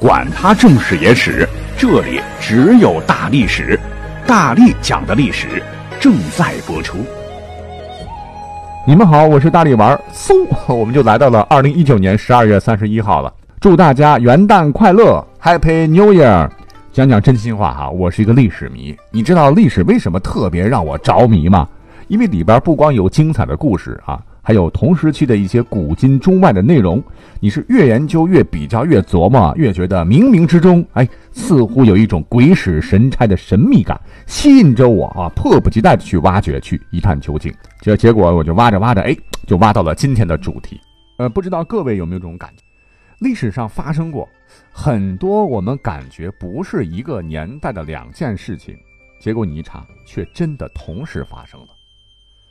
[0.00, 1.46] 管他正史野史，
[1.76, 3.78] 这里只有大历史，
[4.26, 5.62] 大力讲的历史
[6.00, 7.04] 正在播出。
[8.86, 10.34] 你们好，我是大力丸，嗖，
[10.72, 13.30] 我们就来到了二零一九年十二月三十一号了。
[13.60, 16.48] 祝大家元旦快乐，Happy New Year！
[16.94, 18.96] 讲讲真心话哈，我是一个历史迷。
[19.10, 21.68] 你知道历史为什么特别让我着迷吗？
[22.08, 24.18] 因为里边不光有精彩的故事啊。
[24.50, 27.00] 还有同时期的一些古今中外的内容，
[27.38, 37.54] 你是越研究越比较越琢磨，越觉得冥冥之中，哎，似乎有一种鬼使神差的神秘感吸引着我啊，迫不及待的去挖掘，去一探究竟。
[37.80, 40.80] 这结果我就挖着挖着，哎，就挖到了今天的主题。
[41.18, 42.64] 呃，不知道各位有没有这种感觉？
[43.20, 44.28] 历史上发生过
[44.72, 48.76] 很多我们感觉不是一个年代的两件事情，
[49.20, 51.68] 结果你一查，却真的同时发生了。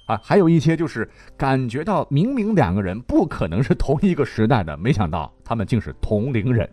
[0.10, 6.68] 啊，还有一些就是感觉到明明两个人不可能是同一个时代的，没想到他们竟是同龄人。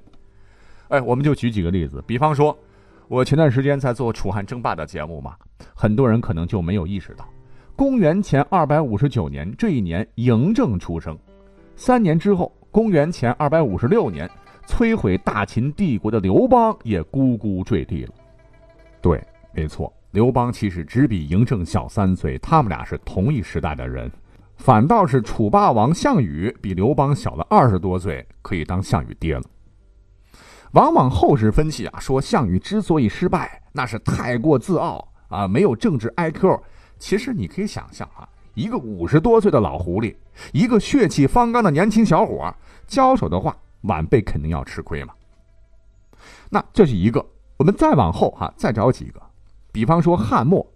[0.88, 2.58] 哎，我们就举几个例子，比方说，
[3.08, 5.36] 我前段时间在做楚汉争霸的节目嘛，
[5.74, 7.28] 很多人可能就没有意识到，
[7.76, 11.14] 公元前二百五十九年这一年嬴政出生，
[11.74, 14.26] 三年之后，公元前二百五十六年，
[14.66, 18.14] 摧毁大秦帝国的刘邦也咕咕坠地了。
[19.02, 19.22] 对，
[19.52, 19.92] 没错。
[20.16, 24.10] 刘邦其实只比嬴政小三岁，他们俩是同一时代的人，
[24.56, 29.42] 反倒是楚霸王项羽比刘邦小了二十多岁，可以当项羽爹了。
[30.72, 36.62] 往往后世分析啊，说项羽之所以失败，那是太过自傲啊，没有政治 IQ。
[36.98, 40.16] 其实你可以想象啊，一个五十多岁的老狐狸，
[40.50, 42.50] 一个血气方刚的年轻小伙，
[42.86, 45.12] 交手的话，晚辈肯定要吃亏嘛。
[46.48, 47.22] 那这是一个，
[47.58, 49.20] 我们再往后哈，再找几个。
[49.76, 50.66] 比方说汉末，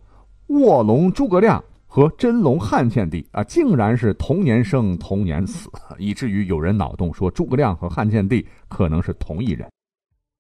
[0.49, 9.67] 卧龙诸葛亮和真龙汉献帝啊，竟然是同年生同年死， 以至于有人脑洞说诸葛亮和汉献帝可能是同一人。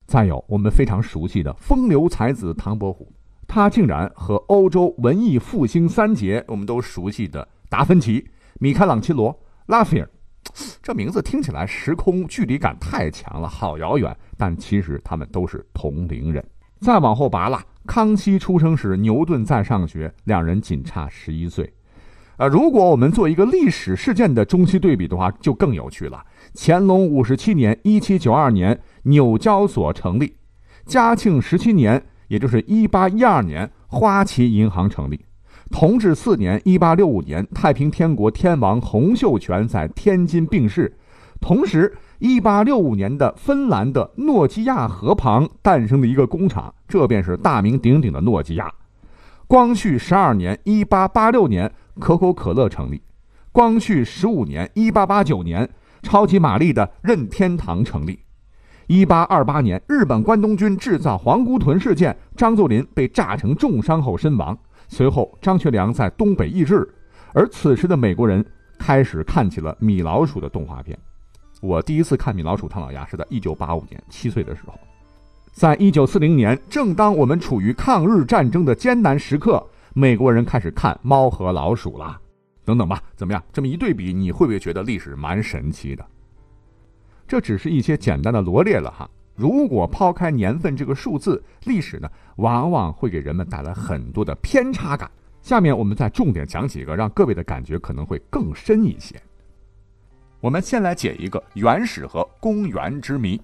[0.06, 3.10] 再有我们非常熟悉的风流才子唐伯虎，
[3.48, 8.22] 他竟然和欧洲文艺复兴三杰我们都熟悉的达芬奇、
[8.58, 9.34] 米开朗基罗、
[9.68, 10.10] 拉斐尔，
[10.84, 14.14] 这名字听起来时空距离感太强了，好遥远。
[14.36, 16.46] 但其实他们都是同龄人。
[16.80, 17.58] 再往后拔了。
[17.86, 21.72] 康熙出生时，牛顿在上学，两人仅差十一岁。
[22.36, 26.24] 啊，如果我们做一个历史事件的中期对比的话，就更有趣了。
[26.54, 30.26] 乾隆五十七年（一七九二年），纽交所成立；
[30.86, 35.18] 嘉庆十七年，也就是一八一二年，花旗银行成立；
[35.70, 40.96] 同治四年（一八六五年），太平天国天王洪秀全在天津病逝。
[41.40, 48.70] 同时，一八六五年的芬兰的诺基亚河旁诞生的一个工厂，这便是大名鼎鼎的诺基亚。
[49.46, 52.98] 光绪十二年（一八八六年），可口可乐成立；
[53.50, 55.66] 光绪十五年（一八八九年），
[56.04, 58.18] 超级玛丽的任天堂成立；
[58.86, 64.56] 一八二八年，日本关东军制造皇姑屯事件，张作霖被炸成重伤后身亡。
[64.88, 66.86] 随后，张学良在东北易帜，
[67.32, 68.44] 而此时的美国人
[68.78, 70.98] 开始看起了米老鼠的动画片。
[71.60, 74.74] 我第一次看米老鼠唐老鸭是在一九八五年七岁的时候，
[75.52, 79.62] 在一九四零年，正当我们处于抗日战争的艰难时刻，
[79.92, 82.18] 美国人开始看猫和老鼠了。
[82.64, 83.42] 等等吧，怎么样？
[83.52, 86.04] 这么一对比，你会不会觉得历史蛮神奇的？
[87.26, 89.08] 这只是一些简单的罗列了哈。
[89.34, 95.10] 如果抛开年份这个数字，历史呢，往往会给人们带来很多的偏差感。
[95.42, 99.20] 下面我们再重点讲几个，让各位的感觉可能会更深一些。
[100.40, 103.38] 我们先来解一个原始和公元之谜。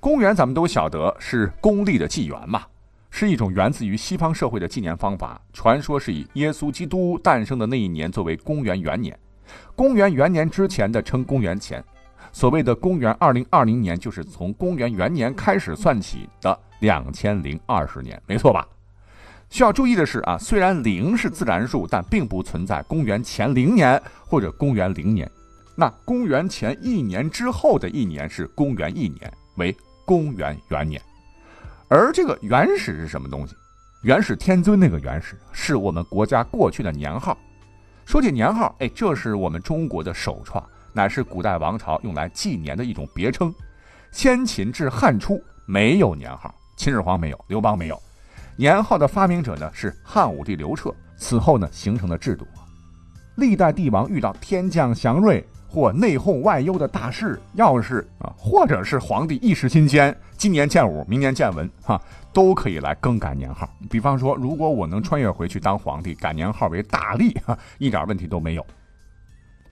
[0.00, 2.62] 公元咱们都晓得是公历的纪元嘛，
[3.10, 5.38] 是一种源自于西方社会的纪年方法。
[5.52, 9.18] 传说是以耶稣基督诞生的那一年作为公元元年，
[9.76, 11.84] 公元元年之前的称公元前。
[12.32, 18.66] 所谓的公元二零二零年，就是从公元元年开始算起的两千零二十年，没错吧？
[19.50, 25.30] 需要注意的是啊，虽然零是自然数，但并不存在公元前零年或者公元零年。
[25.80, 29.72] 那公元前一年之后的一年是公元一年，为
[30.04, 31.00] 公元元年。
[31.86, 33.54] 而这个元始是什么东西？
[34.02, 37.38] 元始天尊那个元始是我们国家过去的年号。
[38.04, 40.60] 说起年号，哎，这是我们中国的首创，
[40.92, 43.54] 乃是古代王朝用来纪年的一种别称。
[44.10, 47.96] 先秦至汉初没有年号，秦始皇没有，刘邦没有。
[48.56, 52.44] 年号的发明者呢是汉武帝刘彻，此后呢形成了制度。
[53.36, 55.46] 历代帝王遇到天降祥瑞。
[55.68, 62.00] 或内讧外忧的大事，要是啊，或者是皇帝一时新鲜，今年见武，明年见文，哈，
[62.32, 63.68] 都可以来更改年号。
[63.90, 68.66] 比方说，如果我能穿越回去当皇帝，改年号为大历，哈，一点问题都没有。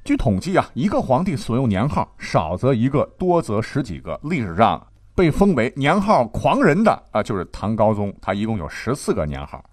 [0.04, 4.20] 据统计啊，一个皇帝所用年号少则一个，多则十几个。
[4.22, 9.64] 历史上被封为年号狂人的啊，就是唐高宗，他一共有十四个年号。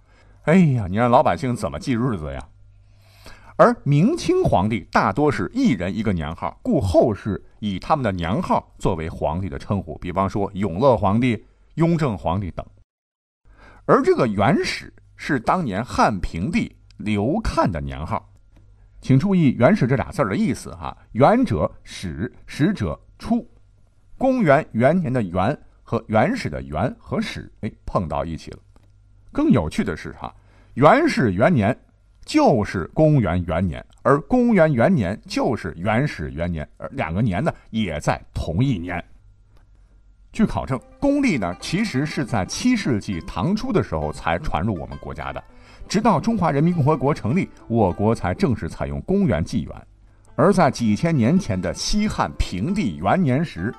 [0.45, 2.39] 哎呀，你让老百姓怎么记日子呀？
[3.55, 11.45] 而明清皇帝大多是一人一个年号，故后世以他们的年号作为皇帝的称呼，比方说永乐皇帝、
[11.75, 12.65] 雍正皇帝等。
[13.85, 18.27] 而这个元始是当年汉平帝刘看的年号，
[19.01, 23.47] 请注意“元始”这俩字的意思哈，“元”者始，“始”者初。
[24.17, 28.57] 公元元年的“元”和元始的“元”和“始”哎碰到一起了。
[29.31, 30.33] 更有趣的是哈，
[30.73, 31.77] 元始元年。
[32.25, 39.03] 就是公元元年，而公元元年就是元始元年，而两个年呢也在同一年。
[40.31, 45.43] 据考证，公历呢其实是在七世纪唐初的时候才传入我们国家的，
[45.87, 49.75] 直到中华人民共和国成立，我国才正式采用公元纪元。
[50.35, 53.71] 而在几千年前的西汉平帝元年时，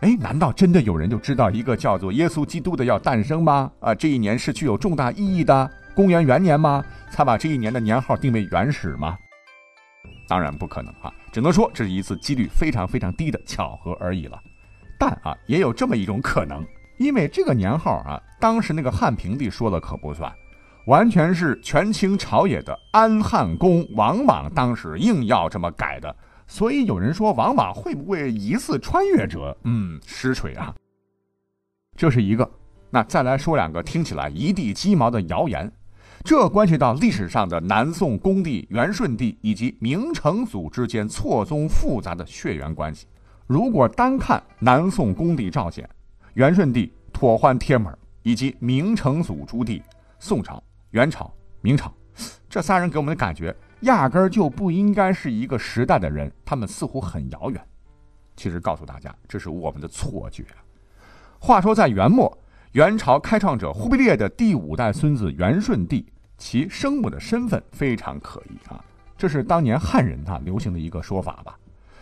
[0.00, 3.70] 哎，难道真的有人就知道一个叫做耶稣基督的要诞生吗？
[3.80, 5.70] 啊，这一年是具有重大意义的。
[5.94, 6.82] 公元元年吗？
[7.16, 9.16] 才把这一年的年号定为元始吗？
[10.28, 11.10] 当然不可能啊！
[11.32, 14.38] 只能说这是一次几率非常非常低的巧合而已了。
[14.98, 16.62] 但啊，也有这么一种可能，
[16.98, 20.30] 因为这个年号啊，当时那个汉平帝说了可不算，
[20.88, 26.14] 完全是权倾朝野的安汉公王莽当时硬要这么改的。
[26.46, 29.56] 所以有人说王莽会不会疑似穿越者？
[29.64, 30.74] 嗯，实锤啊！
[31.96, 32.46] 这是一个。
[32.90, 35.72] 那再来说两个听起来一地鸡毛的谣言。
[36.26, 43.06] 这关系到历史上的南宋恭帝元顺帝以及明成祖之间错综复杂的血缘关系。
[43.46, 45.88] 如果单看南宋恭帝赵显、
[46.34, 49.80] 元顺帝妥欢帖木儿以及明成祖朱棣，
[50.18, 51.94] 宋朝、元朝、明朝
[52.50, 57.66] 这仨人给我们的感觉，压根儿就不应该是一个时代的人，他们似乎很遥远。
[58.34, 60.44] 其实告诉大家，这是我们的错觉。
[61.38, 62.36] 话说在元末，
[62.72, 66.04] 元朝开创者忽必烈的第五代孙子元顺帝。
[66.38, 68.84] 其生母的身份非常可疑啊！
[69.16, 71.58] 这是当年汉人啊流行的一个说法吧？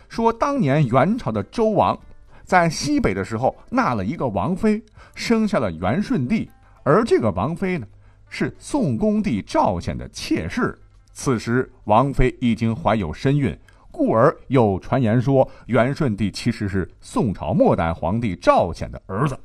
[0.09, 1.97] 说当年元朝的周王
[2.43, 4.83] 在西北的时候纳了一个王妃，
[5.15, 6.49] 生下了元顺帝，
[6.83, 7.87] 而这个王妃呢
[8.29, 10.77] 是宋恭帝赵显的妾室。
[11.13, 13.57] 此时王妃已经怀有身孕，
[13.89, 19.39] 故而有传言说元顺帝其实是宋朝末代皇帝赵显的儿子。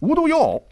[0.00, 0.68] 无独有偶，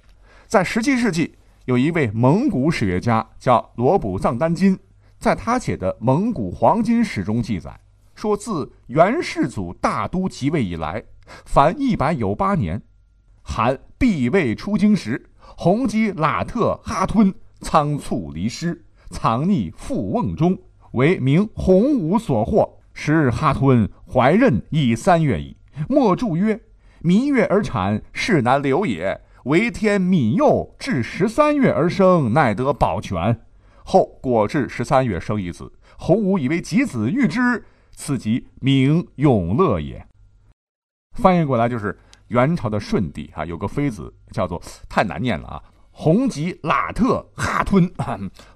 [0.49, 1.38] 在十七世纪。
[1.69, 4.79] 有一位蒙古史学家叫罗卜藏丹津，
[5.19, 7.79] 在他写的《蒙古黄金史》中记载
[8.15, 11.05] 说，自元世祖大都即位以来，
[11.45, 12.81] 凡一百有八年，
[13.43, 15.29] 韩必未出京时，
[15.59, 20.57] 洪吉喇特哈吞仓促离师，藏匿富瓮中，
[20.93, 22.79] 为明洪武所获。
[22.95, 25.59] 时哈吞怀孕已三月矣。
[25.87, 26.59] 莫注曰
[27.05, 33.41] ：“弥月而产，事难留也。”为天悯佑，至十三月而生，乃得保全。
[33.85, 40.07] 后果至十三月生一子，洪武以为己子，育之，此即名永乐也。
[41.17, 41.99] 翻译过来就是
[42.29, 47.91] 元朝的顺帝啊，有个妃子叫做太难念了啊，洪吉喇特哈吞，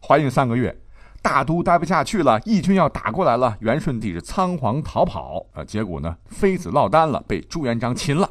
[0.06, 0.78] 怀孕三个月，
[1.22, 8.30] 大都待不下去了，义军要打过来了，元顺帝是仓皇逃跑啊，结果呢，妃子落单了，被朱元璋擒了。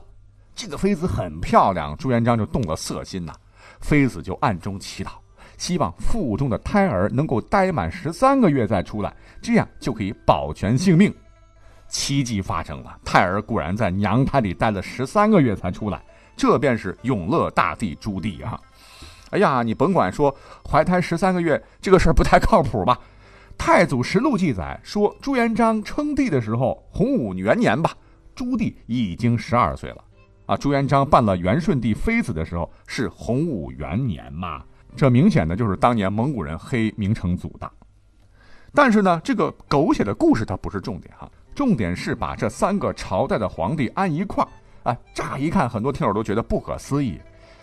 [0.56, 3.34] 这个妃子很漂亮，朱元璋就动了色心呐。
[3.80, 5.12] 妃子就暗中祈祷，
[5.58, 11.14] 希望腹中的胎儿能够待满十三个月再出来，这样就可以保全性命。
[11.88, 16.02] 奇迹发生了，胎儿果然在娘胎里待了十三个月才出来，
[16.38, 18.60] 这便是永乐大帝朱棣啊！
[19.32, 20.36] 哎呀，你甭管说
[20.70, 23.00] 怀胎十三个月这个事儿不太靠谱吧？
[23.58, 27.94] 《太祖实录》记载说，朱元璋称帝的时候，洪武元年吧，
[28.36, 30.04] 朱棣已经十二岁了。
[30.52, 34.62] 啊，朱元璋办了元顺帝妃子的时候是洪武元年嘛？
[34.98, 37.72] 这明显的就是当年蒙古人黑明成祖的。
[38.74, 44.50] 但是呢，这个狗血的故事它不是重点哈，重点是把这三个朝代的皇帝安一块儿。
[44.92, 47.18] 啊，乍一看很多听友都觉得不可思议，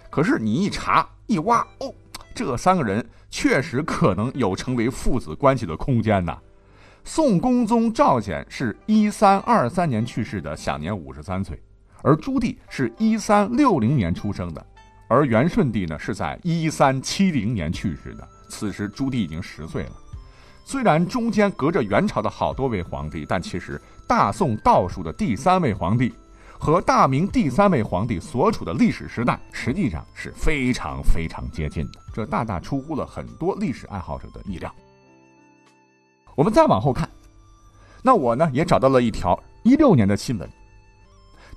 [0.09, 1.93] 可是你一查一挖，哦，
[2.35, 6.39] 这三个人确实可能有成为父子关系的空间呐。
[7.05, 11.61] 宋恭宗赵显是一三二三年去世的，享年五十三岁。
[12.03, 14.67] 而朱棣是一三六零年出生的，
[15.09, 18.29] 而元顺帝呢是在一三七零年去世的。
[18.49, 19.93] 此时朱棣已经十岁了。
[20.65, 26.13] 虽然中间隔着元朝的好多位皇帝，但其实大宋倒数的第三位皇帝
[26.59, 34.75] 和大明第三位皇帝所处的历史时代实际上是非常非常接近的，这大大出乎了很多历史爱好者的意料。
[36.35, 37.09] 我们再往后看，
[38.03, 40.49] 那我呢也找到了一条一六年的新闻。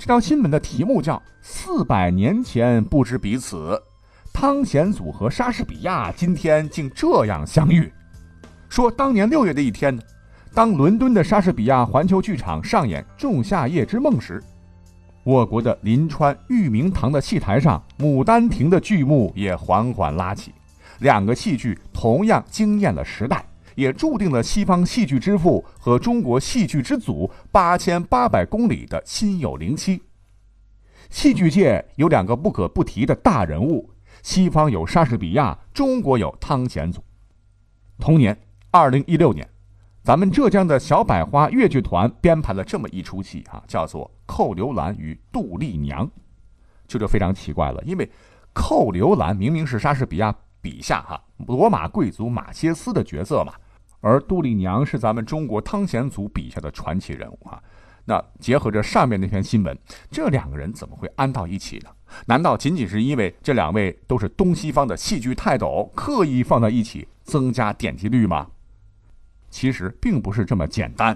[0.02, 3.80] 这条新闻的题目叫“四百年前不知彼此，
[4.34, 7.94] 汤显祖和莎士比亚今天竟这样相遇”。
[8.68, 10.02] 说当年六月的一天呢，
[10.56, 14.44] 当伦敦的莎士比亚环球剧场上演《仲夏夜之梦》时，
[15.24, 20.52] 我国的临川玉明堂的戏台上，《牡丹亭》的剧幕也缓缓拉起。
[21.02, 30.02] 两个戏剧同样惊艳了时代，也注定了西方戏剧之父和中国戏剧之祖八千八百公里的心有灵犀。
[31.10, 33.90] 戏剧界有两个不可不提的大人物，
[34.24, 37.04] 西方有莎士比亚，中国有汤显祖。
[37.98, 38.38] 同年，
[38.72, 39.48] 二零一六年。
[40.04, 46.08] 咱们浙江的小百花越剧团编排了这么一出戏啊，叫做《寇留兰与杜丽娘》，
[46.88, 48.10] 这就非常奇怪了，因为
[48.52, 53.54] 寇留兰明明是莎士比亚笔下哈罗马贵族马歇斯的角色嘛，
[54.02, 57.62] 而杜丽娘是咱们中国汤显祖笔下的传奇人物啊。
[58.04, 59.78] 那结合着上面那篇新闻，
[60.10, 61.90] 这两个人怎么会安到一起呢？
[62.26, 68.48] 难道仅仅是因为这两位都是东西方的戏剧泰斗，刻意放在一起增加点击率吗？
[69.52, 71.16] 其实并不是这么简单，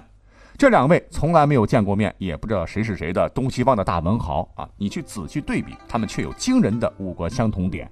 [0.56, 4.68] 这两位从来没有见过面，也不知道谁是谁的东西方的大文豪啊！
[4.76, 7.90] 你去仔细对比，他们却有惊人的五个相同点：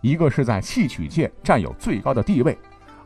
[0.00, 2.54] 一个是在戏曲界占有最高的地位；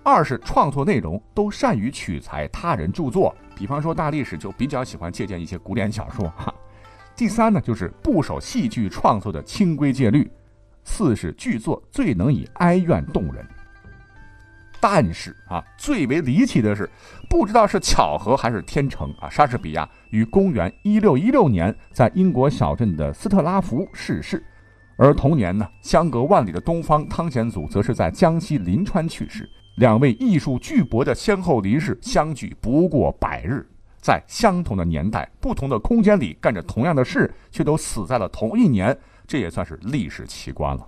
[0.09, 6.51] 二是创作内容都善于取材他人著作，比方说大历史就比较喜欢借鉴一些古典小说哈；
[7.15, 10.27] 第三呢，就是不守戏剧创作的清规戒律；
[10.83, 13.47] 四是剧作最能以哀怨动人。
[14.81, 16.89] 但是啊，最为离奇的是，
[17.29, 24.43] 不知道是巧合还是天成啊，莎士比亚于公元一六一六年在英国小镇的斯特拉福逝世，
[24.99, 29.49] 而同年呢，相隔万里的东方汤显祖则是在江西临川去世。
[29.77, 33.65] 两位艺术巨擘的先后离世，相距不过百日，
[34.01, 40.85] 在相同的年代、不同的空间里干着同样的事，却都死在了同一年，这也算是历史奇观了。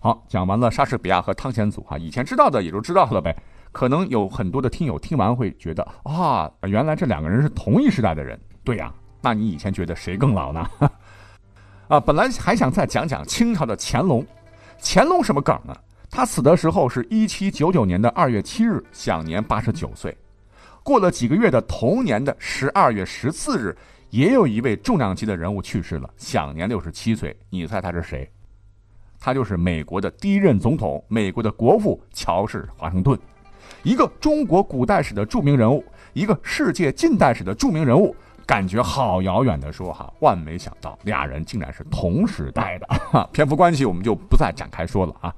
[0.00, 3.36] 好，讲完了莎士比亚和汤显祖哈，以前知道的也就知道了呗。
[3.72, 8.40] 可能有很多的听友听完会觉得啊，原来这两个人是同一时代的人。
[8.64, 8.90] 对呀，
[9.20, 10.66] 那你以前觉得谁更老呢？
[11.92, 14.26] 啊，本来还想再讲讲清朝的乾隆。
[14.82, 15.76] 乾隆什么梗呢？
[16.10, 20.16] 他死的时候是一七九九年的二月七日，享年八十九岁。
[20.82, 23.76] 过了几个月的同年的十二月十四日，
[24.08, 27.38] 也有一位重量级的人物去世了，享年六十七岁。
[27.50, 28.26] 你猜他是谁？
[29.20, 33.18] 他就是美国的第一任总统，美国的国父乔治华盛顿，
[33.82, 35.84] 一个中国古代史的著名人物，
[36.14, 38.16] 一个世界近代史的著名人物。
[38.52, 42.86] 感觉好遥远的说哈，万没想到俩人竟然是同时代的。
[43.10, 45.34] 哈，篇幅关系，我们就不再展开说了啊。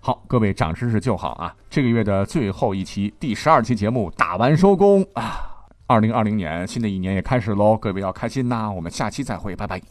[0.00, 1.54] 好，各位长知识就好啊。
[1.68, 5.54] 这个月的最后一期第十二期节目打完收工啊。
[5.86, 8.72] 二零二零年新的一年也开始喽，各位要开心呐。
[8.72, 9.86] 我们下期再会，拜拜。